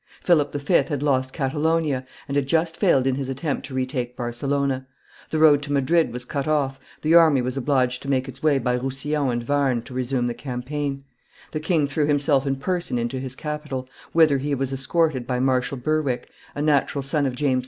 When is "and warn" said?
9.41-9.83